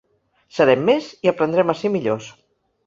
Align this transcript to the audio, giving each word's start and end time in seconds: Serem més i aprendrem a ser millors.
Serem 0.59 0.81
més 0.87 1.11
i 1.27 1.31
aprendrem 1.35 1.73
a 1.73 1.79
ser 1.85 1.95
millors. 1.99 2.35